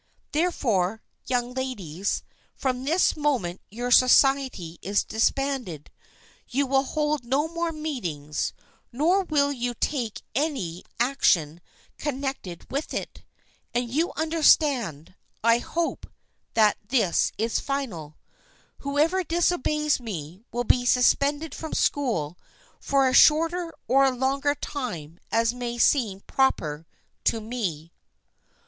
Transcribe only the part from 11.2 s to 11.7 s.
OF ANNE